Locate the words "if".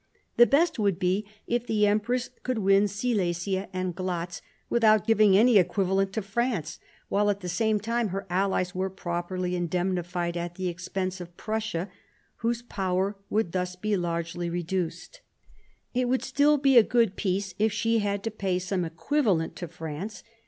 1.45-1.67, 17.59-17.71